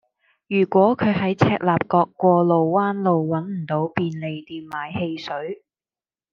[0.47, 5.61] 如果佢喺赤鱲角過路灣路搵唔到便利店買汽水